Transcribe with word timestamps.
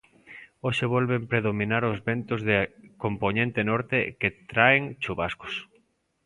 Hoxe 0.65 0.85
volven 0.95 1.23
predominar 1.33 1.83
os 1.91 1.97
ventos 2.09 2.39
de 2.49 2.55
compoñente 3.03 3.61
norte 3.71 3.97
que 4.19 4.29
traen 4.51 4.83
chuvascos. 5.03 5.53